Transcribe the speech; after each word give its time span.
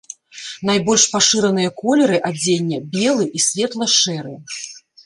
Найбольш 0.69 1.03
пашыраныя 1.11 1.69
колеры 1.83 2.17
адзення 2.31 2.83
белы 2.99 3.31
і 3.41 3.47
светла-шэры. 3.51 4.35